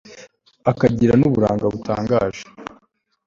[0.71, 2.43] akagira n'uburanga butangaje